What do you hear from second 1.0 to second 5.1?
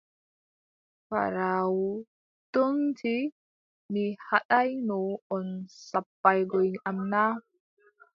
Paaɗaawu toonti: mi haɗaayno